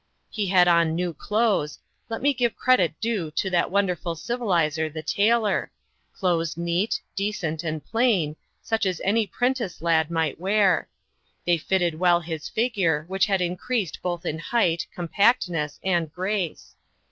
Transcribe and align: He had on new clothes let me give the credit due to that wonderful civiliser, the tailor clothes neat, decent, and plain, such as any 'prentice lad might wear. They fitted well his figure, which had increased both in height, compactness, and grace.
He 0.31 0.47
had 0.47 0.67
on 0.67 0.95
new 0.95 1.13
clothes 1.13 1.77
let 2.09 2.23
me 2.23 2.33
give 2.33 2.53
the 2.53 2.57
credit 2.57 2.99
due 2.99 3.29
to 3.35 3.51
that 3.51 3.69
wonderful 3.69 4.15
civiliser, 4.15 4.91
the 4.91 5.03
tailor 5.03 5.69
clothes 6.15 6.57
neat, 6.57 6.99
decent, 7.15 7.63
and 7.63 7.85
plain, 7.85 8.35
such 8.63 8.87
as 8.87 8.99
any 9.03 9.27
'prentice 9.27 9.79
lad 9.79 10.09
might 10.09 10.39
wear. 10.39 10.89
They 11.45 11.59
fitted 11.59 11.99
well 11.99 12.19
his 12.21 12.49
figure, 12.49 13.05
which 13.09 13.27
had 13.27 13.41
increased 13.41 14.01
both 14.01 14.25
in 14.25 14.39
height, 14.39 14.87
compactness, 14.91 15.79
and 15.83 16.11
grace. 16.11 16.73